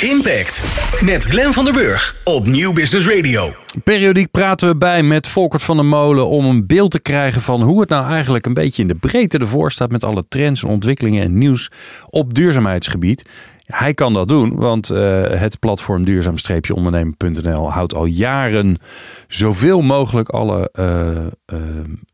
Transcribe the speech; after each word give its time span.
Impact 0.00 0.62
met 1.00 1.24
Glenn 1.24 1.52
van 1.52 1.64
der 1.64 1.72
Burg 1.72 2.16
op 2.24 2.46
Nieuw 2.46 2.72
Business 2.72 3.08
Radio. 3.08 3.54
Periodiek 3.84 4.30
praten 4.30 4.68
we 4.68 4.76
bij 4.76 5.02
met 5.02 5.28
Volkert 5.28 5.62
van 5.62 5.76
der 5.76 5.84
Molen 5.84 6.28
om 6.28 6.44
een 6.44 6.66
beeld 6.66 6.90
te 6.90 7.00
krijgen 7.00 7.42
van 7.42 7.62
hoe 7.62 7.80
het 7.80 7.88
nou 7.88 8.10
eigenlijk 8.10 8.46
een 8.46 8.54
beetje 8.54 8.82
in 8.82 8.88
de 8.88 8.94
breedte 8.94 9.38
ervoor 9.38 9.72
staat 9.72 9.90
met 9.90 10.04
alle 10.04 10.24
trends 10.28 10.62
en 10.62 10.68
ontwikkelingen 10.68 11.22
en 11.22 11.38
nieuws 11.38 11.70
op 12.10 12.34
duurzaamheidsgebied. 12.34 13.24
Hij 13.68 13.94
kan 13.94 14.12
dat 14.12 14.28
doen, 14.28 14.54
want 14.54 14.90
uh, 14.90 15.22
het 15.26 15.58
platform 15.58 16.04
duurzaam-ondernemen.nl 16.04 17.72
houdt 17.72 17.94
al 17.94 18.04
jaren 18.04 18.78
zoveel 19.26 19.80
mogelijk 19.80 20.28
alle 20.28 20.70
uh, 20.78 21.10
uh, 21.16 21.58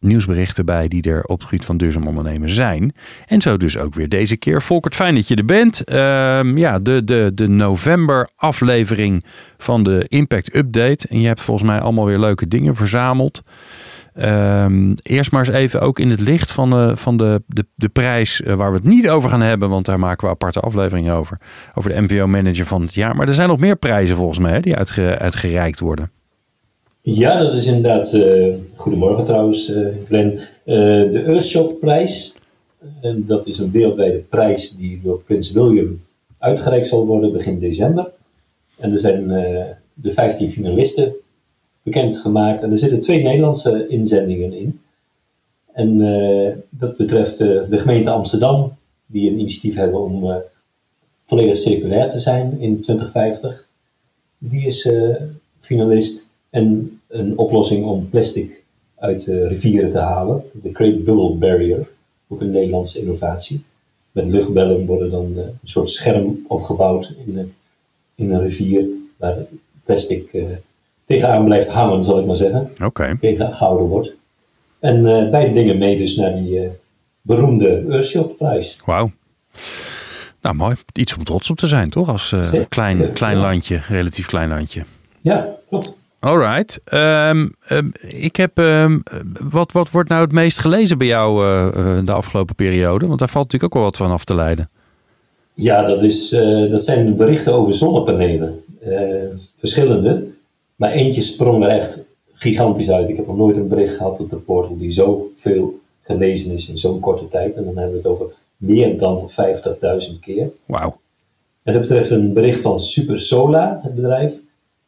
nieuwsberichten 0.00 0.64
bij 0.64 0.88
die 0.88 1.02
er 1.02 1.25
op 1.25 1.38
het 1.38 1.48
gebied 1.48 1.64
van 1.64 1.76
duurzaam 1.76 2.06
ondernemen 2.06 2.50
zijn. 2.50 2.94
En 3.26 3.40
zo 3.40 3.56
dus 3.56 3.79
ook 3.79 3.94
weer 3.94 4.08
deze 4.08 4.36
keer. 4.36 4.62
Volkert, 4.62 4.94
fijn 4.94 5.14
dat 5.14 5.29
je 5.29 5.34
er 5.34 5.44
bent. 5.44 5.84
Ehm, 5.84 6.58
ja, 6.58 6.79
de, 6.79 7.04
de, 7.04 7.30
de 7.34 7.48
november 7.48 8.29
aflevering 8.36 9.25
van 9.58 9.82
de 9.82 10.04
Impact 10.08 10.54
Update. 10.54 11.08
En 11.08 11.21
je 11.21 11.26
hebt 11.26 11.40
volgens 11.40 11.68
mij 11.68 11.80
allemaal 11.80 12.07
weer 12.07 12.18
leuke 12.18 12.48
dingen 12.48 12.76
verzameld. 12.76 13.43
Um, 14.23 14.95
eerst 15.03 15.32
maar 15.32 15.46
eens 15.46 15.57
even 15.57 15.81
ook 15.81 15.99
in 15.99 16.11
het 16.11 16.21
licht 16.21 16.53
van, 16.53 16.99
van 16.99 17.17
de, 17.17 17.43
de, 17.46 17.64
de 17.75 17.89
prijs 17.89 18.40
uh, 18.40 18.54
waar 18.54 18.71
we 18.71 18.77
het 18.77 18.87
niet 18.87 19.09
over 19.09 19.31
gaan 19.31 19.40
hebben, 19.40 19.68
want 19.68 19.87
daar 19.87 19.99
maken 19.99 20.27
we 20.27 20.32
aparte 20.32 20.61
afleveringen 20.61 21.14
over. 21.14 21.40
Over 21.75 21.90
de 21.90 22.00
MVO 22.00 22.27
Manager 22.27 22.67
van 22.67 22.82
het 22.82 22.95
jaar. 22.95 23.17
Maar 23.17 23.29
er 23.29 23.35
zijn 23.35 23.49
nog 23.49 23.59
meer 23.59 23.77
prijzen 23.77 24.17
volgens 24.17 24.39
mij 24.39 24.53
hè, 24.53 24.61
die 24.61 24.77
uitge, 24.77 25.18
uitgereikt 25.18 25.81
worden. 25.81 26.11
Ja, 27.00 27.43
dat 27.43 27.54
is 27.54 27.67
inderdaad. 27.67 28.14
Uh, 28.14 28.54
goedemorgen 28.75 29.25
trouwens, 29.25 29.71
uh, 29.71 29.87
Glenn. 30.07 30.40
de 30.65 31.25
Earthshop 31.26 31.81
prijs. 31.81 32.34
dat 33.17 33.47
is 33.47 33.59
een 33.59 33.70
wereldwijde 33.70 34.19
prijs 34.19 34.77
die 34.77 35.01
door 35.03 35.20
Prins 35.20 35.53
William 35.53 36.01
uitgereikt 36.39 36.87
zal 36.87 37.06
worden 37.06 37.33
begin 37.33 37.59
december. 37.59 38.11
En 38.78 38.92
er 38.92 38.98
zijn 38.98 39.27
de 39.95 40.12
15 40.12 40.51
finalisten 40.51 41.15
bekendgemaakt. 41.85 42.63
En 42.63 42.71
er 42.71 42.79
zitten 42.79 43.01
twee 43.01 43.23
Nederlandse 43.23 43.87
inzendingen 43.89 44.53
in. 44.53 44.81
En 45.73 46.01
uh, 46.01 46.53
dat 46.71 46.97
betreft 46.97 47.41
uh, 47.41 47.63
de 47.69 47.79
gemeente 47.79 48.11
Amsterdam, 48.11 48.73
die 49.07 49.31
een 49.31 49.39
initiatief 49.39 49.75
hebben 49.75 50.01
om 50.01 50.25
uh, 50.25 50.37
volledig 51.27 51.57
circulair 51.57 52.11
te 52.11 52.19
zijn 52.19 52.61
in 52.61 52.81
2050. 52.81 53.69
Die 54.39 54.67
is 54.67 54.89
finalist. 55.59 56.29
En 56.51 57.01
een 57.09 57.39
oplossing 57.39 57.85
om 57.85 58.09
plastic 58.09 58.62
uit 58.95 59.25
rivieren 59.25 59.91
te 59.91 59.99
halen, 59.99 60.45
de 60.53 60.75
Great 60.75 61.05
Bubble 61.05 61.35
Barrier, 61.35 61.89
ook 62.29 62.41
een 62.41 62.51
Nederlandse 62.51 63.01
innovatie. 63.01 63.62
Met 64.12 64.27
luchtbellen 64.27 64.87
worden 64.87 65.11
dan 65.11 65.25
een 65.37 65.59
soort 65.65 65.91
scherm 65.91 66.45
opgebouwd 66.49 67.12
in, 67.27 67.39
een, 67.39 67.55
in 68.15 68.31
een 68.31 68.41
rivier 68.41 68.87
waar 69.17 69.37
plastic 69.85 70.33
tegenaan 71.06 71.44
blijft 71.44 71.69
hangen, 71.69 72.05
zal 72.05 72.19
ik 72.19 72.27
maar 72.27 72.36
zeggen. 72.36 72.70
Oké. 72.84 73.16
Tegen 73.20 73.52
gouden 73.52 73.86
wordt. 73.86 74.14
En 74.78 74.97
uh, 74.97 75.30
beide 75.30 75.52
dingen 75.52 75.78
mee 75.78 75.97
dus 75.97 76.16
naar 76.16 76.34
die 76.34 76.62
uh, 76.62 76.69
beroemde 77.22 77.84
Earthshot-prijs. 77.91 78.78
Wauw. 78.84 79.10
Nou, 80.41 80.55
mooi. 80.56 80.77
Iets 80.92 81.16
om 81.16 81.25
trots 81.25 81.50
op 81.50 81.56
te 81.56 81.66
zijn, 81.66 81.91
toch? 81.91 82.08
Als 82.08 82.32
uh, 82.32 82.62
klein, 82.69 83.12
klein 83.12 83.36
landje, 83.36 83.80
relatief 83.88 84.27
klein 84.27 84.48
landje. 84.48 84.84
Ja, 85.20 85.48
klopt. 85.69 85.97
Alright. 86.19 86.80
Um, 86.92 87.55
um, 87.70 87.92
ik 88.00 88.36
heb, 88.36 88.58
um, 88.58 89.02
wat, 89.50 89.72
wat 89.72 89.91
wordt 89.91 90.08
nou 90.08 90.22
het 90.22 90.32
meest 90.32 90.58
gelezen 90.58 90.98
bij 90.98 91.06
jou 91.06 91.44
de 92.05 92.12
afgelopen 92.12 92.55
periode? 92.55 93.06
Want 93.06 93.19
daar 93.19 93.28
valt 93.28 93.44
natuurlijk 93.44 93.75
ook 93.75 93.80
wel 93.80 93.91
wat 93.91 94.00
van 94.00 94.10
af 94.10 94.25
te 94.25 94.34
leiden. 94.34 94.70
Ja, 95.55 95.86
dat, 95.86 96.02
is, 96.02 96.28
dat 96.70 96.84
zijn 96.84 97.16
berichten 97.16 97.55
over 97.55 97.75
zonnepanelen. 97.75 98.60
verschillende. 99.56 100.27
Maar 100.77 100.91
eentje 100.91 101.20
sprong 101.20 101.64
er 101.64 101.70
echt 101.70 102.05
gigantisch 102.33 102.91
uit. 102.91 103.08
Ik 103.08 103.17
heb 103.17 103.27
nog 103.27 103.36
nooit 103.36 103.56
een 103.56 103.69
bericht 103.69 103.97
gehad 103.97 104.20
op 104.20 104.30
de 104.30 104.36
portal 104.36 104.77
die 104.77 104.92
zo 104.92 105.31
veel 105.34 105.81
gelezen 106.00 106.53
is 106.53 106.69
in 106.69 106.78
zo'n 106.78 107.00
korte 107.00 107.28
tijd. 107.28 107.54
En 107.54 107.65
dan 107.65 107.76
hebben 107.76 107.93
we 107.93 108.09
het 108.09 108.12
over 108.12 108.26
meer 108.56 108.99
dan 108.99 109.31
50.000 109.31 110.19
keer. 110.21 110.50
Wauw. 110.65 110.97
En 111.62 111.72
dat 111.72 111.82
betreft 111.82 112.10
een 112.10 112.32
bericht 112.32 112.60
van 112.60 112.81
Super 112.81 113.21
Solar, 113.21 113.78
het 113.82 113.94
bedrijf, 113.94 114.41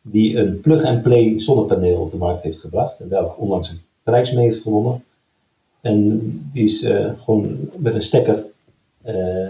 die 0.03 0.37
een 0.37 0.61
plug-and-play 0.61 1.41
zonnepaneel 1.41 2.01
op 2.01 2.11
de 2.11 2.17
markt 2.17 2.43
heeft 2.43 2.59
gebracht. 2.59 2.99
En 3.01 3.09
welke 3.09 3.41
onlangs 3.41 3.71
een 3.71 3.81
prijs 4.03 4.33
mee 4.33 4.45
heeft 4.45 4.61
gewonnen. 4.61 5.05
En 5.81 6.21
die 6.53 6.65
is 6.65 6.83
uh, 6.83 7.11
gewoon 7.25 7.71
met 7.77 7.95
een 7.95 8.03
stekker 8.03 8.45
uh, 9.07 9.49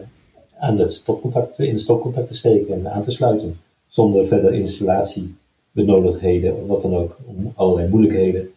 aan 0.58 0.78
het 0.78 0.92
stopcontact, 0.92 1.58
in 1.58 1.72
het 1.72 1.80
stopcontact 1.80 2.28
te 2.28 2.34
steken 2.34 2.74
en 2.74 2.92
aan 2.92 3.02
te 3.02 3.10
sluiten. 3.10 3.60
Zonder 3.86 4.26
verder 4.26 4.52
installatie 4.52 5.34
benodigdheden 5.76 6.56
of 6.56 6.66
wat 6.66 6.82
dan 6.82 6.94
ook, 6.94 7.16
om 7.26 7.52
allerlei 7.54 7.88
moeilijkheden. 7.88 8.50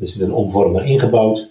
Er 0.00 0.08
zit 0.08 0.20
een 0.20 0.32
omvormer 0.32 0.84
ingebouwd. 0.84 1.48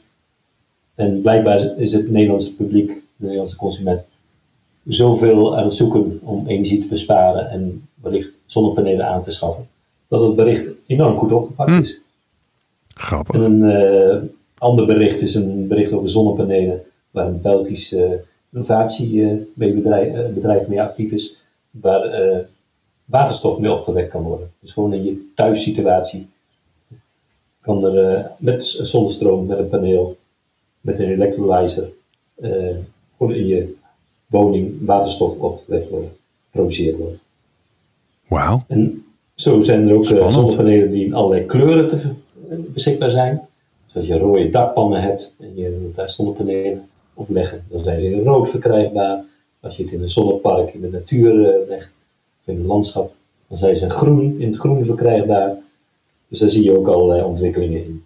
En 0.95 1.21
blijkbaar 1.21 1.77
is 1.77 1.93
het 1.93 2.09
Nederlandse 2.09 2.53
publiek, 2.53 2.87
de 2.87 3.01
Nederlandse 3.15 3.55
consument, 3.55 4.01
zoveel 4.85 5.57
aan 5.57 5.63
het 5.63 5.73
zoeken 5.73 6.19
om 6.23 6.47
energie 6.47 6.81
te 6.81 6.87
besparen 6.87 7.49
en 7.49 7.87
wellicht 8.01 8.29
zonnepanelen 8.45 9.07
aan 9.07 9.23
te 9.23 9.31
schaffen, 9.31 9.67
dat 10.07 10.21
het 10.21 10.35
bericht 10.35 10.69
enorm 10.87 11.17
goed 11.17 11.31
opgepakt 11.31 11.69
hm. 11.69 11.79
is. 11.79 12.01
Grappig. 12.87 13.35
En 13.35 13.41
een 13.41 13.61
uh, 13.61 14.21
ander 14.57 14.85
bericht 14.85 15.21
is 15.21 15.35
een 15.35 15.67
bericht 15.67 15.91
over 15.91 16.09
zonnepanelen, 16.09 16.81
waar 17.11 17.27
een 17.27 17.41
Belgisch 17.41 17.93
uh, 17.93 18.11
innovatiebedrijf 18.51 20.15
uh, 20.15 20.33
bedrijf 20.33 20.67
mee 20.67 20.81
actief 20.81 21.11
is, 21.11 21.37
waar 21.71 22.05
waterstof 23.13 23.59
mee 23.59 23.71
opgewekt 23.71 24.09
kan 24.09 24.21
worden. 24.21 24.51
Dus 24.59 24.71
gewoon 24.71 24.93
in 24.93 25.03
je 25.03 25.31
thuissituatie 25.35 26.27
kan 27.61 27.85
er 27.85 28.17
uh, 28.17 28.25
met 28.37 28.63
zonnestroom, 28.65 29.45
met 29.45 29.57
een 29.57 29.67
paneel, 29.67 30.17
met 30.81 30.99
een 30.99 31.09
electrolyzer, 31.09 31.89
uh, 32.41 32.75
gewoon 33.17 33.33
in 33.33 33.47
je 33.47 33.75
woning 34.27 34.73
waterstof 34.85 35.37
opgewekt 35.37 35.89
worden, 35.89 36.11
geproduceerd 36.45 36.97
worden. 36.97 37.19
Wauw. 38.27 38.63
En 38.67 39.05
zo 39.35 39.61
zijn 39.61 39.87
er 39.87 39.95
ook 39.95 40.09
uh, 40.09 40.31
zonnepanelen 40.31 40.91
die 40.91 41.05
in 41.05 41.13
allerlei 41.13 41.45
kleuren 41.45 41.87
te, 41.87 42.09
beschikbaar 42.73 43.11
zijn. 43.11 43.47
Dus 43.85 43.95
als 43.95 44.07
je 44.07 44.17
rode 44.17 44.49
dakpannen 44.49 45.01
hebt 45.01 45.35
en 45.39 45.55
je 45.55 45.79
wilt 45.79 45.95
daar 45.95 46.09
zonnepanelen 46.09 46.89
op 47.13 47.29
leggen, 47.29 47.65
dan 47.69 47.83
zijn 47.83 47.99
ze 47.99 48.11
in 48.11 48.23
rood 48.23 48.49
verkrijgbaar. 48.49 49.23
Als 49.59 49.77
je 49.77 49.83
het 49.83 49.91
in 49.91 50.01
een 50.01 50.09
zonnepark 50.09 50.73
in 50.73 50.81
de 50.81 50.89
natuur 50.89 51.33
legt, 51.67 51.93
in 52.45 52.57
het 52.57 52.65
landschap, 52.65 53.13
dan 53.47 53.57
zijn 53.57 53.75
ze 53.75 53.89
groen, 53.89 54.39
in 54.39 54.47
het 54.47 54.59
groen 54.59 54.85
verkrijgbaar. 54.85 55.55
Dus 56.27 56.39
daar 56.39 56.49
zie 56.49 56.63
je 56.63 56.77
ook 56.77 56.87
allerlei 56.87 57.23
ontwikkelingen 57.23 57.83
in. 57.83 58.03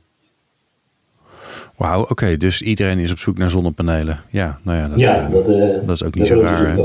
Wauw, 1.75 2.02
oké, 2.02 2.38
dus 2.38 2.62
iedereen 2.62 3.00
is 3.00 3.12
op 3.12 3.20
zoek 3.20 3.38
naar 3.38 3.50
zonnepanelen. 3.50 4.22
Ja, 4.31 4.59
nou 4.64 4.78
ja, 4.78 4.88
dat, 4.88 5.00
ja, 5.00 5.28
uh, 5.28 5.34
dat, 5.34 5.50
uh, 5.50 5.86
dat 5.86 5.96
is 5.96 6.03
ook 6.03 6.16
niet 6.16 6.28
zo 6.28 6.42
raar. 6.42 6.78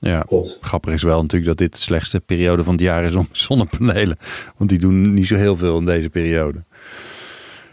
Ja, 0.00 0.20
Klopt. 0.20 0.58
grappig 0.60 0.94
is 0.94 1.02
wel 1.02 1.20
natuurlijk 1.20 1.46
dat 1.50 1.58
dit 1.58 1.72
de 1.72 1.80
slechtste 1.80 2.20
periode 2.20 2.64
van 2.64 2.72
het 2.72 2.82
jaar 2.82 3.04
is 3.04 3.14
om 3.14 3.28
zonnepanelen. 3.46 4.16
Want 4.56 4.70
die 4.70 4.78
doen 4.78 5.14
niet 5.14 5.26
zo 5.26 5.36
heel 5.36 5.56
veel 5.56 5.78
in 5.78 5.84
deze 5.84 6.10
periode. 6.10 6.58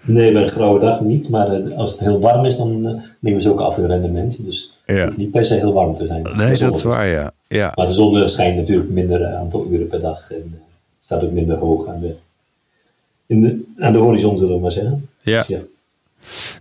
Nee, 0.06 0.32
bij 0.32 0.42
een 0.42 0.50
grauwe 0.50 0.80
dag 0.80 1.02
niet. 1.02 1.30
Maar 1.30 1.48
eh, 1.54 1.78
als 1.78 1.92
het 1.92 2.00
heel 2.00 2.20
warm 2.20 2.46
is, 2.46 2.58
dan 2.58 3.02
nemen 3.20 3.42
ze 3.42 3.52
ook 3.52 3.60
af 3.60 3.76
hun 3.76 3.88
rendement. 3.88 4.46
Dus 4.46 4.74
het 4.86 5.04
hoeft 5.04 5.18
niet 5.18 5.32
per 5.32 5.46
se 5.46 5.54
heel 5.54 5.74
warm 5.74 5.94
te 5.94 6.06
zijn. 6.06 6.22
Nee, 6.36 6.58
dat 6.58 6.76
is 6.76 6.84
waar, 6.84 7.08
ja. 7.08 7.32
ja. 7.48 7.72
Maar 7.76 7.86
de 7.86 7.94
zon 7.94 8.30
schijnt 8.30 8.58
natuurlijk 8.58 8.90
minder 8.90 9.26
aantal 9.26 9.68
uren 9.70 9.88
per 9.88 10.02
dag. 10.02 10.32
En 10.32 10.62
staat 11.04 11.24
ook 11.24 11.32
minder 11.32 11.58
hoog 11.58 11.88
aan 11.88 12.00
de, 12.00 12.16
in 13.26 13.42
de, 13.42 13.64
aan 13.78 13.94
de 13.94 14.00
horizon, 14.00 14.38
zullen 14.38 14.56
we 14.56 14.62
maar 14.62 14.72
zeggen. 14.72 15.10
Ja. 15.22 15.38
Dus 15.38 15.48
ja. 15.48 15.60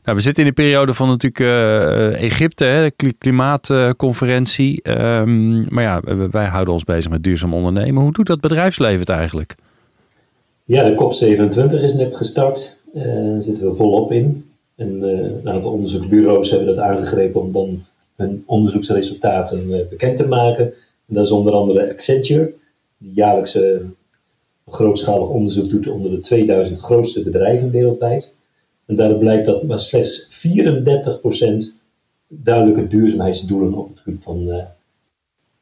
Nou, 0.04 0.16
we 0.16 0.22
zitten 0.22 0.42
in 0.42 0.48
de 0.48 0.54
periode 0.54 0.94
van 0.94 1.08
natuurlijk 1.08 1.40
uh, 1.40 2.22
Egypte, 2.22 2.64
hè, 2.64 2.90
de 2.96 3.12
klimaatconferentie. 3.18 4.80
Uh, 4.82 5.18
um, 5.18 5.66
maar 5.68 5.82
ja, 5.82 6.00
wij 6.30 6.46
houden 6.46 6.74
ons 6.74 6.84
bezig 6.84 7.10
met 7.10 7.22
duurzaam 7.22 7.54
ondernemen. 7.54 8.02
Hoe 8.02 8.12
doet 8.12 8.26
dat 8.26 8.40
bedrijfsleven 8.40 9.00
het 9.00 9.08
eigenlijk? 9.08 9.54
Ja, 10.64 10.84
de 10.84 10.94
COP27 10.94 11.82
is 11.82 11.94
net 11.94 12.16
gestart. 12.16 12.76
Daar 12.94 13.06
uh, 13.06 13.42
zitten 13.42 13.68
we 13.68 13.74
volop 13.74 14.12
in. 14.12 14.44
En 14.76 15.02
een 15.02 15.48
aantal 15.48 15.72
onderzoeksbureaus 15.72 16.50
hebben 16.50 16.68
dat 16.68 16.78
aangegrepen 16.78 17.40
om 17.40 17.52
dan 17.52 17.82
hun 18.16 18.42
onderzoeksresultaten 18.46 19.86
bekend 19.88 20.16
te 20.16 20.26
maken. 20.26 20.64
En 21.06 21.14
dat 21.14 21.24
is 21.24 21.30
onder 21.30 21.52
andere 21.52 21.90
Accenture, 21.90 22.52
die 22.98 23.12
jaarlijks 23.14 23.54
een 23.54 23.94
grootschalig 24.66 25.28
onderzoek 25.28 25.70
doet 25.70 25.88
onder 25.88 26.10
de 26.10 26.20
2000 26.20 26.80
grootste 26.80 27.22
bedrijven 27.22 27.70
wereldwijd. 27.70 28.36
En 28.86 28.96
daaruit 28.96 29.18
blijkt 29.18 29.46
dat 29.46 29.62
maar 29.62 29.80
slechts 29.80 30.46
34% 30.48 31.82
duidelijke 32.28 32.88
duurzaamheidsdoelen 32.88 33.74
op 33.74 33.88
het 33.88 33.98
gebied 33.98 34.22
van 34.22 34.48
uh, 34.48 34.64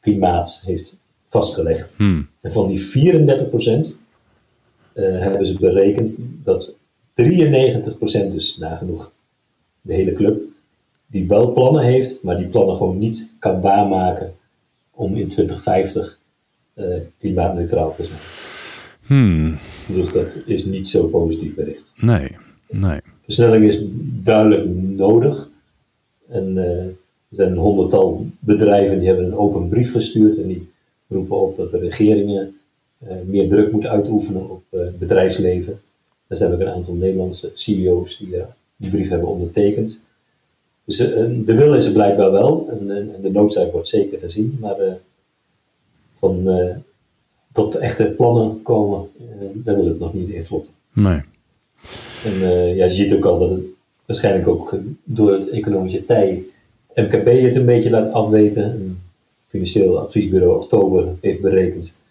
klimaat 0.00 0.62
heeft 0.64 0.96
vastgelegd. 1.26 1.96
Hmm. 1.96 2.28
En 2.40 2.52
van 2.52 2.69
die 2.69 2.81
34% 2.81 2.82
uh, 4.94 5.19
hebben 5.19 5.46
ze 5.46 5.56
berekend 5.58 6.17
dat 6.44 6.76
93% 7.14 8.32
dus 8.32 8.56
nagenoeg 8.56 9.12
de 9.81 9.94
hele 9.94 10.12
club, 10.12 10.41
die 11.06 11.29
wel 11.29 11.53
plannen 11.53 11.82
heeft, 11.85 12.23
maar 12.23 12.37
die 12.37 12.47
plannen 12.47 12.76
gewoon 12.76 12.99
niet 12.99 13.32
kan 13.38 13.61
waarmaken 13.61 14.35
om 14.91 15.17
in 15.17 15.29
2050 15.29 16.19
klimaatneutraal 17.19 17.94
te 17.94 18.05
zijn. 18.05 18.19
Hmm, 19.06 19.59
Dus 19.87 20.12
dat 20.12 20.43
is 20.47 20.64
niet 20.64 20.88
zo 20.88 21.06
positief 21.09 21.55
bericht. 21.55 21.93
nee, 21.97 22.37
nee. 22.70 23.00
Versnelling 23.25 23.64
is 23.64 23.85
duidelijk 24.23 24.64
nodig. 24.97 25.49
En 26.29 26.59
eh, 26.59 26.85
er 26.87 26.94
zijn 27.31 27.50
een 27.50 27.56
honderdtal 27.59 28.26
bedrijven 28.38 28.99
die 28.99 29.09
hebben 29.09 29.26
een 29.26 29.37
open 29.37 29.69
brief 29.69 29.93
gestuurd 29.93 30.38
en 30.38 30.47
die 30.47 30.69
roepen 31.09 31.37
op 31.41 31.56
dat 31.56 31.70
de 31.70 31.79
regeringen 31.79 32.56
eh, 32.99 33.17
meer 33.26 33.49
druk 33.49 33.73
moeten 33.73 33.91
uitoefenen 33.91 34.50
op 34.50 34.62
eh, 34.70 34.81
bedrijfsleven. 34.99 35.81
Er 36.32 36.38
zijn 36.38 36.52
ook 36.52 36.61
een 36.61 36.69
aantal 36.69 36.94
Nederlandse 36.94 37.50
CEO's 37.55 38.19
die 38.19 38.37
eh, 38.37 38.44
die 38.76 38.90
brief 38.90 39.08
hebben 39.08 39.29
ondertekend. 39.29 40.00
Dus 40.84 40.99
eh, 40.99 41.26
de 41.44 41.55
wil 41.55 41.75
is 41.75 41.87
er 41.87 41.93
blijkbaar 41.93 42.31
wel 42.31 42.69
en, 42.70 42.90
en 42.90 43.23
de 43.23 43.31
noodzaak 43.31 43.73
wordt 43.73 43.88
zeker 43.88 44.19
gezien, 44.19 44.56
maar 44.61 44.79
eh, 44.79 44.93
van 46.19 46.49
eh, 46.49 46.76
tot 47.52 47.75
echte 47.75 48.14
plannen 48.17 48.62
komen, 48.62 49.08
eh, 49.19 49.46
daar 49.55 49.76
wil 49.76 49.87
het 49.87 49.99
nog 49.99 50.14
niet 50.14 50.29
in 50.29 50.44
vlotten. 50.44 50.73
Nee. 50.93 51.20
En 52.25 52.43
eh, 52.43 52.76
ja, 52.76 52.85
je 52.85 52.90
ziet 52.90 53.14
ook 53.14 53.25
al 53.25 53.38
dat 53.38 53.50
het 53.50 53.64
waarschijnlijk 54.06 54.49
ook 54.49 54.73
eh, 54.73 54.78
door 55.05 55.32
het 55.32 55.49
economische 55.49 56.05
tij 56.05 56.43
MKB 56.94 57.26
het 57.26 57.56
een 57.56 57.64
beetje 57.64 57.90
laat 57.90 58.12
afweten. 58.12 58.64
Een 58.64 58.99
financieel 59.49 59.99
adviesbureau 59.99 60.62
Oktober 60.62 61.08
heeft 61.20 61.40
berekend, 61.40 61.87
eh, 61.87 62.01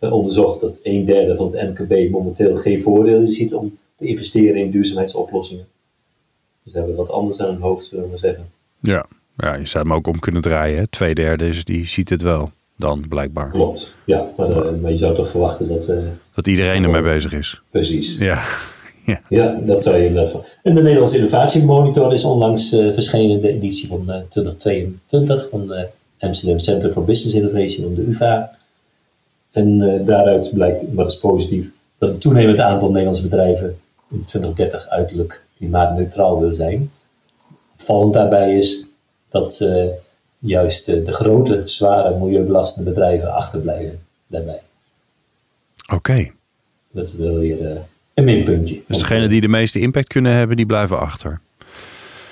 onderzocht 0.00 0.60
dat 0.60 0.78
een 0.82 1.04
derde 1.04 1.34
van 1.34 1.54
het 1.56 1.78
MKB 1.78 2.10
momenteel 2.10 2.56
geen 2.56 2.82
voordeel 2.82 3.26
ziet 3.26 3.54
om 3.54 3.78
te 3.96 4.06
investeren 4.06 4.56
in 4.60 4.70
duurzaamheidsoplossingen. 4.70 5.66
Dus 6.64 6.72
hebben 6.72 6.94
wat 6.94 7.10
anders 7.10 7.40
aan 7.40 7.46
hun 7.52 7.60
hoofd, 7.60 7.86
zullen 7.86 8.04
we 8.04 8.10
maar 8.10 8.18
zeggen. 8.18 8.50
Ja. 8.80 9.06
ja, 9.36 9.54
je 9.54 9.66
zou 9.66 9.84
hem 9.84 9.96
ook 9.96 10.06
om 10.06 10.18
kunnen 10.18 10.42
draaien. 10.42 10.78
Hè? 10.78 10.86
Twee 10.86 11.14
derde 11.14 11.48
is, 11.48 11.64
die 11.64 11.86
ziet 11.86 12.08
het 12.08 12.22
wel 12.22 12.50
dan, 12.76 13.04
blijkbaar. 13.08 13.50
Klopt, 13.50 13.92
ja, 14.04 14.30
maar, 14.36 14.50
eh, 14.50 14.80
maar 14.80 14.90
je 14.90 14.96
zou 14.96 15.14
toch 15.14 15.30
verwachten 15.30 15.68
dat, 15.68 15.88
eh, 15.88 15.96
Dat 16.34 16.46
iedereen 16.46 16.84
ermee 16.84 17.02
bezig 17.02 17.32
is. 17.32 17.60
precies. 17.70 18.16
Ja, 18.18 18.42
Ja, 19.28 19.60
dat 19.62 19.82
zou 19.82 19.96
je 19.96 20.06
inderdaad 20.06 20.30
van. 20.32 20.44
En 20.62 20.74
de 20.74 20.82
Nederlandse 20.82 21.16
Innovatiemonitor 21.16 22.12
is 22.12 22.24
onlangs 22.24 22.72
eh, 22.72 22.92
verschenen, 22.92 23.40
de 23.40 23.48
editie 23.48 23.88
van 23.88 24.10
eh, 24.10 24.20
2022 24.28 25.48
van 25.50 25.66
de 25.66 25.86
Amsterdam 26.18 26.58
Center 26.58 26.92
for 26.92 27.04
Business 27.04 27.36
Innovation 27.36 27.86
om 27.86 27.94
de 27.94 28.06
UvA. 28.08 28.58
En 29.50 29.82
eh, 29.82 30.06
daaruit 30.06 30.50
blijkt, 30.54 30.82
wat 30.92 31.06
is 31.10 31.18
positief, 31.18 31.68
dat 31.98 32.10
een 32.10 32.18
toenemend 32.18 32.58
aantal 32.58 32.88
Nederlandse 32.88 33.22
bedrijven 33.22 33.78
in 34.10 34.24
2030 34.24 34.88
uiterlijk 34.88 35.42
klimaatneutraal 35.56 36.40
wil 36.40 36.52
zijn. 36.52 36.90
Vallend 37.76 38.12
daarbij 38.14 38.58
is 38.58 38.84
dat 39.28 39.60
eh, 39.60 39.84
juist 40.38 40.88
eh, 40.88 41.04
de 41.04 41.12
grote, 41.12 41.62
zware, 41.64 42.18
milieubelastende 42.18 42.90
bedrijven 42.90 43.32
achterblijven 43.34 44.00
daarbij. 44.26 44.60
oké. 45.94 46.30
Dat 46.92 47.06
is 47.06 47.14
wel 47.14 47.34
weer 47.38 47.58
een 48.14 48.24
minpuntje. 48.24 48.80
Dus 48.86 48.98
degene 48.98 49.28
die 49.28 49.40
de 49.40 49.48
meeste 49.48 49.80
impact 49.80 50.06
kunnen 50.08 50.32
hebben, 50.32 50.56
die 50.56 50.66
blijven 50.66 50.98
achter. 50.98 51.40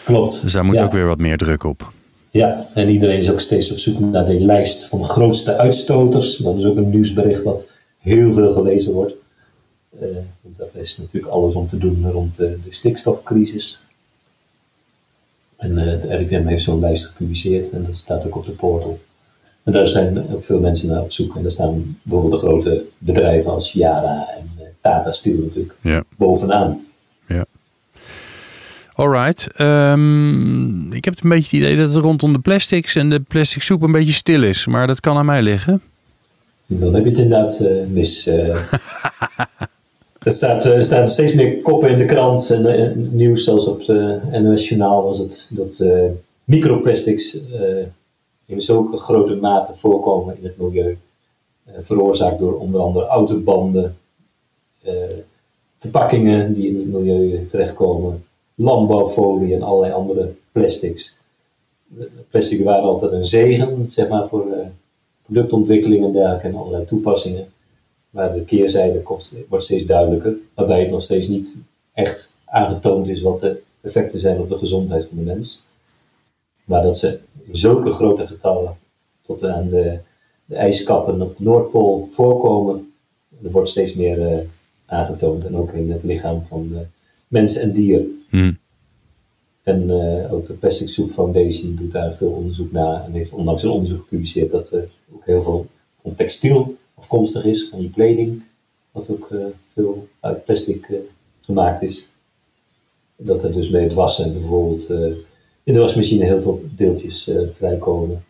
Klopt. 0.05 0.43
Dus 0.43 0.53
daar 0.53 0.65
moet 0.65 0.75
Ja. 0.75 0.85
ook 0.85 0.93
weer 0.93 1.07
wat 1.07 1.19
meer 1.19 1.37
druk 1.39 1.65
op. 1.65 1.93
Ja, 2.31 2.69
en 2.75 2.89
iedereen 2.89 3.19
is 3.19 3.31
ook 3.31 3.41
steeds 3.41 3.73
op 3.73 3.79
zoek 3.79 3.99
naar 3.99 4.25
de 4.25 4.41
lijst 4.41 4.85
van 4.85 4.99
de 4.99 5.05
grootste 5.05 5.57
uitstoters. 5.57 6.37
Dat 6.37 6.57
is 6.59 6.65
ook 6.65 6.77
een 6.77 6.91
nieuwsbericht 6.91 7.43
wat 7.43 7.65
heel 7.99 8.33
veel 8.33 8.53
gelezen 8.53 8.93
wordt. 8.93 9.15
Want 10.41 10.57
dat 10.57 10.71
is 10.73 10.99
natuurlijk 10.99 11.33
alles 11.33 11.55
om 11.55 11.69
te 11.69 11.79
doen 11.79 12.11
rond 12.11 12.39
eh, 12.41 12.49
de 12.65 12.73
stikstofcrisis. 12.73 13.81
En 15.57 15.79
eh, 15.79 15.85
het 15.87 16.05
RIVM 16.05 16.47
heeft 16.47 16.63
zo'n 16.63 16.81
lijst 16.81 17.07
gepubliceerd 17.07 17.71
en 17.71 17.85
dat 17.87 17.97
staat 17.97 18.27
ook 18.27 18.37
op 18.37 18.45
de 18.47 18.53
portal. 18.53 18.99
En 19.63 19.73
daar 19.73 19.89
zijn 19.89 20.33
ook 20.33 20.45
veel 20.45 20.61
mensen 20.61 20.89
naar 20.89 21.03
op 21.03 21.13
zoek. 21.13 21.37
En 21.37 21.43
daar 21.43 21.51
staan 21.51 21.99
bijvoorbeeld 22.03 22.41
de 22.41 22.47
grote 22.47 22.85
bedrijven 22.99 23.51
als 23.51 23.73
Yara 23.73 24.29
en 24.39 24.51
Tata 24.81 25.13
Steel 25.13 25.39
natuurlijk 25.39 25.77
Ja. 25.83 26.05
bovenaan. 26.17 26.87
Alright. 28.99 29.47
Ehm, 29.57 30.93
ik 30.93 31.05
heb 31.05 31.15
een 31.23 31.29
beetje 31.29 31.57
het 31.57 31.67
idee 31.67 31.77
dat 31.77 31.95
het 31.95 32.03
rondom 32.03 32.33
de 32.33 32.39
plastics 32.39 32.95
en 32.95 33.11
de 33.11 33.21
plastic 33.21 33.63
soep 33.63 33.83
een 33.83 33.93
beetje 33.93 34.13
stil 34.13 34.43
is. 34.43 34.67
Maar 34.67 34.87
dat 34.87 35.01
kan 35.01 35.17
aan 35.17 35.27
mij 35.27 35.43
liggen. 35.43 35.83
Dan 36.67 36.95
heb 36.95 37.05
je 37.05 37.11
het 37.11 37.19
inderdaad 37.19 37.61
eh, 37.61 37.87
mis. 37.87 38.27
eh. 38.27 38.49
er 40.23 40.33
staat, 40.33 40.67
eh, 40.67 41.07
steeds 41.07 41.35
meer 41.35 41.63
koppen 41.63 41.91
in 41.91 41.99
de 41.99 42.05
krant 42.05 42.51
en 42.51 43.17
nieuws, 43.17 43.45
zelfs 43.45 43.67
op 43.67 43.85
de 43.85 44.21
NOS 44.43 44.71
was 44.77 45.19
het, 45.19 45.51
dat 45.51 45.85
microplastics 46.45 47.39
in 48.47 48.61
zulke 48.63 48.97
grote 48.97 49.35
mate 49.35 49.75
voorkomen 49.75 50.37
in 50.39 50.45
het 50.45 50.59
milieu. 50.59 50.99
Veroorzaakt 51.79 52.39
door 52.39 52.59
onder 52.59 52.81
andere 52.81 53.07
autobanden, 53.07 53.97
verpakkingen 55.79 56.55
die 56.55 56.69
in 56.69 56.77
het 56.77 56.89
milieu 56.89 57.47
terechtkomen, 57.51 58.27
landbouwfolie 58.59 59.55
en 59.55 59.63
allerlei 59.63 59.93
andere 59.93 60.35
plastics. 60.53 61.17
De 61.87 62.09
Plastic 62.31 62.65
waren 62.65 62.83
altijd 62.83 63.13
een 63.13 63.27
zegen, 63.27 63.87
zeg 63.91 64.09
maar, 64.09 64.29
voor 64.29 64.53
eh, 64.53 64.67
productontwikkeling 65.23 66.05
en 66.05 66.13
dergelijke 66.13 66.47
en 66.47 66.57
allerlei 66.57 66.85
toepassingen. 66.85 67.53
Maar 68.11 68.33
de 68.33 68.45
keerzijde 68.45 69.03
wordt 69.49 69.65
steeds 69.65 69.87
duidelijker, 69.87 70.37
waarbij 70.55 70.81
het 70.81 70.91
nog 70.91 71.03
steeds 71.03 71.27
niet 71.27 71.55
echt 71.93 72.33
aangetoond 72.45 73.09
is 73.09 73.21
wat 73.21 73.41
de 73.41 73.61
effecten 73.81 74.19
zijn 74.19 74.39
op 74.39 74.49
de 74.49 74.59
gezondheid 74.59 75.07
van 75.07 75.17
de 75.17 75.23
mens. 75.23 75.63
Maar 76.65 76.83
dat 76.83 76.97
ze 76.97 77.19
in 77.47 77.57
zulke 77.57 77.91
grote 77.91 78.27
getallen 78.27 78.77
tot 79.27 79.45
aan 79.45 79.69
de, 79.69 79.99
de 80.45 80.55
ijskappen 80.55 81.23
op 81.23 81.37
de 81.37 81.43
Noordpool 81.43 82.09
voorkomen, 82.11 82.93
er 83.43 83.51
wordt 83.51 83.69
steeds 83.69 83.95
meer 83.95 84.27
eh, 84.27 84.39
aangetoond. 84.87 85.45
En 85.45 85.57
ook 85.57 85.73
in 85.73 85.93
het 85.93 86.03
lichaam 86.03 86.43
van 86.43 86.71
eh, 86.75 86.81
mens 87.29 87.57
en 87.57 87.73
dier. 87.73 88.05
Hm. 88.31 88.53
En 89.63 89.91
eh, 89.91 90.33
ook 90.33 90.47
de 90.47 90.53
Plastic 90.53 90.89
Soup 90.89 91.11
Foundation 91.11 91.75
doet 91.75 91.93
daar 91.93 92.15
veel 92.15 92.31
onderzoek 92.31 92.73
naar 92.73 93.05
en 93.05 93.13
heeft 93.13 93.33
onlangs 93.33 93.63
een 93.63 93.71
onderzoek 93.71 94.01
gepubliceerd 94.01 94.51
dat 94.51 94.71
er 94.71 94.89
ook 95.15 95.25
heel 95.25 95.43
veel 95.43 95.67
van 96.03 96.15
textiel 96.15 96.77
afkomstig 96.95 97.45
is, 97.45 97.69
van 97.69 97.83
je 97.83 97.91
kleding, 97.91 98.43
wat 98.91 99.09
ook 99.09 99.29
eh, 99.31 99.39
veel 99.73 100.09
uit 100.21 100.45
plastic 100.45 100.89
eh, 100.89 100.97
gemaakt 101.41 101.83
is. 101.83 102.07
Dat 103.17 103.45
er 103.45 103.53
dus 103.53 103.71
bij 103.71 103.83
het 103.83 103.93
wassen 103.93 104.33
bijvoorbeeld 104.33 104.87
eh, 104.91 105.13
in 105.69 105.75
de 105.75 105.81
wasmachine 105.81 106.25
heel 106.25 106.41
veel 106.41 106.65
deeltjes 106.77 107.29
eh, 107.29 107.41
vrijkomen. 107.53 108.25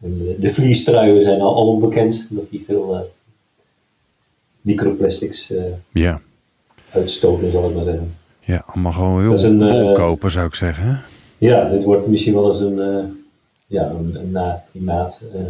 En 0.00 0.18
de, 0.18 0.36
de 0.38 0.50
vliestruien 0.50 1.22
zijn 1.22 1.40
al, 1.40 1.54
al 1.54 1.66
onbekend, 1.66 2.28
dat 2.30 2.50
die 2.50 2.64
veel 2.64 2.94
eh, 2.94 3.00
microplastics 4.60 5.50
eh, 5.50 5.64
Ja. 5.92 6.22
Uitstoten, 6.94 7.50
zal 7.50 7.68
ik 7.68 7.74
maar 7.74 7.84
zeggen. 7.84 8.14
Ja, 8.40 8.62
allemaal 8.66 8.92
gewoon 8.92 9.20
heel 9.22 9.44
een, 9.44 9.62
eh, 9.62 9.94
kopen 9.94 10.30
zou 10.30 10.46
ik 10.46 10.54
zeggen. 10.54 11.02
Ja, 11.38 11.68
dit 11.68 11.84
wordt 11.84 12.06
misschien 12.06 12.34
wel 12.34 12.46
eens 12.46 12.60
een, 12.60 12.80
eh, 12.80 13.04
ja, 13.66 13.90
een, 13.90 14.16
een 14.20 14.30
na 14.30 14.64
klimaat. 14.70 15.20
eh, 15.34 15.40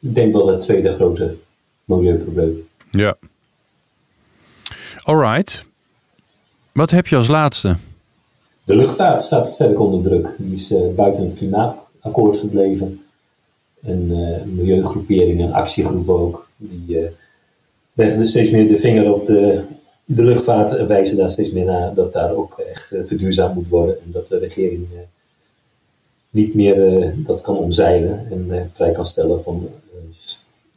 ik 0.00 0.14
denk 0.14 0.32
wel 0.32 0.46
het 0.48 0.60
tweede 0.60 0.92
grote 0.92 1.34
milieuprobleem. 1.84 2.66
Ja. 2.90 3.16
Alright. 5.02 5.64
Wat 6.72 6.90
heb 6.90 7.06
je 7.06 7.16
als 7.16 7.28
laatste? 7.28 7.76
De 8.64 8.76
luchtvaart 8.76 9.22
staat 9.22 9.50
sterk 9.50 9.80
onder 9.80 10.02
druk. 10.02 10.28
Die 10.38 10.52
is 10.52 10.72
buiten 10.96 11.24
het 11.24 11.34
klimaatakkoord 11.34 12.40
gebleven. 12.40 13.04
En 13.82 14.08
eh, 14.10 14.42
milieugroeperingen 14.44 15.46
en 15.46 15.52
actiegroepen 15.52 16.14
ook. 16.18 16.48
Die 16.56 16.98
eh, 16.98 17.10
leggen 17.92 18.18
dus 18.18 18.30
steeds 18.30 18.50
meer 18.50 18.68
de 18.68 18.76
vinger 18.76 19.12
op 19.12 19.26
de, 19.26 19.62
de 20.04 20.22
luchtvaart 20.22 20.72
en 20.72 20.86
wijzen 20.86 21.16
daar 21.16 21.30
steeds 21.30 21.50
meer 21.50 21.64
naar 21.64 21.94
dat 21.94 22.12
daar 22.12 22.34
ook 22.34 22.58
echt 22.58 22.92
eh, 22.92 23.04
verduurzaamd 23.04 23.54
moet 23.54 23.68
worden. 23.68 24.00
En 24.02 24.10
dat 24.12 24.28
de 24.28 24.38
regering 24.38 24.86
eh, 24.92 24.98
niet 26.30 26.54
meer 26.54 27.02
eh, 27.02 27.10
dat 27.16 27.40
kan 27.40 27.56
omzeilen 27.56 28.26
en 28.30 28.70
vrij 28.70 28.92
kan 28.92 29.06
stellen 29.06 29.42
van 29.42 29.68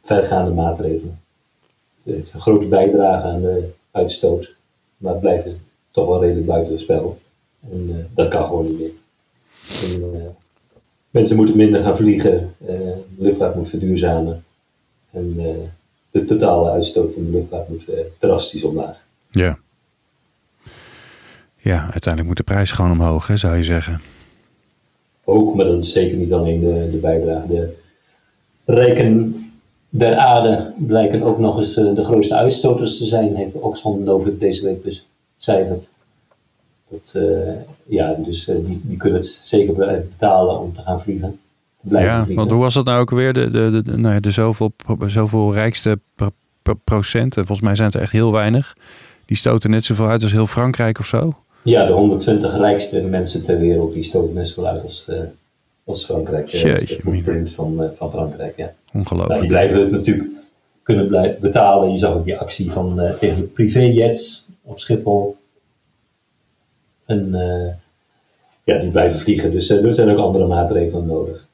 vergaande 0.02 0.50
maatregelen. 0.50 1.20
Het 2.02 2.14
heeft 2.14 2.34
een 2.34 2.40
grote 2.40 2.66
bijdrage 2.66 3.26
aan 3.26 3.40
de 3.40 3.68
uitstoot, 3.90 4.54
maar 4.96 5.12
het 5.12 5.20
blijft 5.20 5.46
toch 5.90 6.06
wel 6.06 6.20
redelijk 6.20 6.46
buiten 6.46 6.72
het 6.72 6.82
spel. 6.82 7.18
En 7.70 8.10
dat 8.14 8.28
kan 8.28 8.44
gewoon 8.44 8.66
niet 8.66 8.78
meer. 8.78 8.90
En, 9.82 10.36
mensen 11.10 11.36
moeten 11.36 11.56
minder 11.56 11.82
gaan 11.82 11.96
vliegen, 11.96 12.54
de 12.58 13.02
luchtvaart 13.16 13.54
moet 13.54 13.68
verduurzamen. 13.68 14.44
En 15.10 15.36
de 16.10 16.24
totale 16.24 16.70
uitstoot 16.70 17.12
van 17.12 17.24
de 17.24 17.30
luchtvaart 17.30 17.68
moet 17.68 17.84
drastisch 18.18 18.64
omlaag. 18.64 19.06
Ja. 19.30 19.58
Ja, 21.56 21.80
uiteindelijk 21.82 22.26
moet 22.26 22.36
de 22.36 22.42
prijs 22.52 22.70
gewoon 22.72 22.90
omhoog, 22.90 23.26
hè, 23.26 23.36
zou 23.36 23.56
je 23.56 23.64
zeggen. 23.64 24.00
Ook, 25.24 25.54
maar 25.54 25.64
dat 25.64 25.82
is 25.84 25.92
zeker 25.92 26.16
niet 26.16 26.32
alleen 26.32 26.60
de, 26.60 26.88
de 26.90 26.96
bijdrage. 26.96 27.46
De 27.48 27.74
rijken 28.64 29.36
der 29.88 30.16
aarde 30.16 30.72
blijken 30.78 31.22
ook 31.22 31.38
nog 31.38 31.56
eens 31.58 31.76
eh, 31.76 31.94
de 31.94 32.04
grootste 32.04 32.34
uitstoters 32.34 32.98
te 32.98 33.04
zijn, 33.04 33.36
heeft 33.36 33.54
Oxfam 33.54 34.02
Novib 34.02 34.40
deze 34.40 34.64
week 34.64 34.82
becijferd. 35.36 35.90
Dat, 36.90 37.12
eh, 37.22 37.54
ja, 37.86 38.12
dus 38.18 38.48
eh, 38.48 38.56
die, 38.64 38.80
die 38.84 38.96
kunnen 38.96 39.18
het 39.20 39.40
zeker 39.42 39.74
blijven 39.74 40.08
betalen 40.08 40.60
om 40.60 40.72
te 40.72 40.80
gaan 40.82 41.00
vliegen. 41.00 41.38
blijven 41.80 42.10
Ja, 42.10 42.16
vliegen. 42.16 42.36
want 42.36 42.50
hoe 42.50 42.60
was 42.60 42.74
dat 42.74 42.84
nou 42.84 43.00
ook 43.00 43.10
weer? 43.10 43.32
De, 43.32 43.50
de, 43.50 43.70
de, 43.70 43.82
de- 43.82 43.96
nou 43.96 44.14
ja, 44.14 44.20
de 44.20 44.30
zoveel, 44.30 44.72
zoveel 45.06 45.52
rijkste 45.54 46.00
pro- 46.14 46.30
pro- 46.62 46.80
procenten, 46.84 47.46
volgens 47.46 47.66
mij 47.66 47.74
zijn 47.76 47.86
het 47.88 47.96
er 47.96 48.02
echt 48.02 48.12
heel 48.12 48.32
weinig. 48.32 48.76
Die 49.28 49.36
stoten 49.36 49.70
net 49.70 49.84
zoveel 49.84 50.08
uit 50.08 50.22
als 50.22 50.32
heel 50.32 50.46
Frankrijk 50.46 50.98
of 50.98 51.06
zo. 51.06 51.34
Ja, 51.62 51.86
de 51.86 51.92
120 51.92 52.56
rijkste 52.56 53.02
mensen 53.02 53.44
ter 53.44 53.58
wereld 53.58 53.92
die 53.92 54.02
stoten 54.02 54.34
net 54.34 54.48
zoveel 54.48 54.66
uit 54.66 54.82
als, 54.82 55.08
eh, 55.08 55.18
als 55.84 56.04
Frankrijk. 56.04 56.52
eh, 56.52 56.62
Jeetje, 56.62 56.96
de 56.96 57.02
footprint 57.02 57.50
van, 57.50 57.82
eh, 57.82 57.88
van 57.94 58.10
Frankrijk, 58.10 58.56
ja. 58.56 58.64
Nou, 58.64 58.74
die 58.92 59.00
Ongelooflijk. 59.00 59.46
blijven 59.48 59.80
het 59.80 59.90
natuurlijk 59.90 60.28
kunnen 60.82 61.06
blijven 61.08 61.40
betalen. 61.40 61.92
Je 61.92 61.98
zag 61.98 62.12
ook 62.14 62.24
die 62.24 62.36
actie 62.38 62.70
van, 62.70 63.00
eh, 63.00 63.14
tegen 63.14 63.36
de 63.36 63.42
privéjets 63.46 64.46
op 64.62 64.80
Schiphol. 64.80 65.36
En 67.06 67.34
eh, 67.34 67.74
ja, 68.64 68.78
die 68.78 68.90
blijven 68.90 69.18
vliegen. 69.18 69.50
Dus 69.50 69.68
eh, 69.70 69.84
er 69.84 69.94
zijn 69.94 70.08
ook 70.10 70.18
andere 70.18 70.46
maatregelen 70.46 71.06
nodig. 71.06 71.47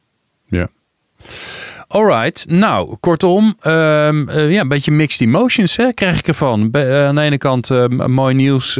Alright, 1.94 2.46
nou, 2.48 2.96
kortom, 3.00 3.54
ehm, 3.60 4.28
eh, 4.28 4.52
ja, 4.52 4.60
een 4.60 4.68
beetje 4.68 4.90
mixed 4.90 5.20
emotions 5.20 5.76
hè, 5.76 5.92
krijg 5.92 6.18
ik 6.18 6.28
ervan. 6.28 6.68
Eh, 6.72 7.06
aan 7.06 7.14
de 7.14 7.20
ene 7.20 7.38
kant 7.38 7.70
eh, 7.70 7.88
mooi 7.88 8.34
nieuws, 8.34 8.78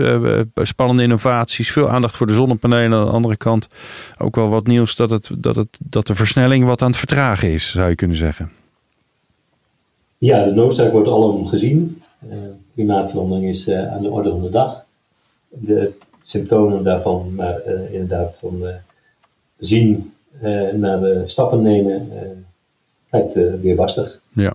spannende 0.55 1.03
innovaties, 1.03 1.73
veel 1.73 1.89
aandacht 1.89 2.17
voor 2.17 2.27
de 2.27 2.35
zonnepanelen. 2.35 2.99
Aan 2.99 3.05
de 3.05 3.13
andere 3.13 3.37
kant 3.37 3.69
ook 4.19 4.37
wel 4.37 4.49
wat 4.49 4.67
nieuws 4.67 4.97
dat, 4.97 5.11
het, 5.11 5.31
dat, 5.39 5.57
het, 5.57 5.79
dat 5.81 6.07
de 6.07 6.15
versnelling 6.15 6.67
wat 6.67 6.83
aan 6.83 6.89
het 6.89 6.97
vertragen 6.97 7.53
is, 7.53 7.71
zou 7.71 7.89
je 7.89 7.95
kunnen 7.95 8.17
zeggen. 8.17 8.51
Ja, 10.19 10.45
de 10.45 10.53
noodzaak 10.53 10.93
wordt 10.93 11.09
alom 11.09 11.47
gezien. 11.47 12.03
Klimaatverandering 12.75 13.49
is 13.49 13.71
aan 13.71 14.03
de 14.03 14.11
orde 14.11 14.31
van 14.31 14.43
de 14.43 14.51
dag. 14.51 14.85
De 15.49 15.93
symptomen 16.23 16.85
daarvan, 16.85 17.35
maar 17.35 17.61
inderdaad 17.91 18.37
van 18.41 18.65
zien 19.59 20.13
naar 20.73 21.01
de 21.01 21.23
stappen 21.27 21.63
nemen, 21.63 22.09
lijkt 23.15 23.37
eh, 23.37 23.43
weer 23.63 23.75
bastig. 23.75 24.19
Ja. 24.33 24.55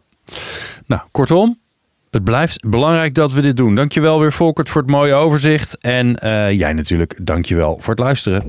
Nou, 0.86 1.02
kortom, 1.12 1.60
het 2.10 2.24
blijft 2.24 2.70
belangrijk 2.70 3.16
dat 3.16 3.34
we 3.34 3.42
dit 3.42 3.58
doen. 3.58 3.76
Dankjewel 3.76 4.20
weer 4.20 4.34
Volkert 4.34 4.70
voor 4.70 4.82
het 4.82 4.90
mooie 4.90 5.14
overzicht. 5.14 5.78
En 5.78 6.16
eh, 6.16 6.52
jij 6.52 6.74
natuurlijk, 6.74 7.16
dankjewel 7.22 7.78
voor 7.80 7.94
het 7.94 8.04
luisteren. 8.04 8.44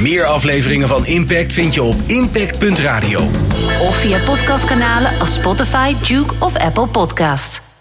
Meer 0.00 0.24
afleveringen 0.24 0.88
van 0.88 1.06
Impact 1.06 1.52
vind 1.52 1.74
je 1.74 1.82
op 1.82 1.96
impact.radio. 2.06 3.20
Of 3.80 3.96
via 3.96 4.18
podcastkanalen 4.18 5.18
als 5.18 5.34
Spotify, 5.34 5.94
Duke 5.94 6.34
of 6.40 6.56
Apple 6.56 6.86
Podcast. 6.86 7.73